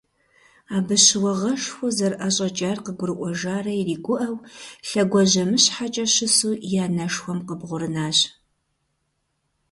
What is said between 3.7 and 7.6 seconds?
иригуӀэу, лъэгуажьэмыщхьэкӀэ щысу и анэшхуэм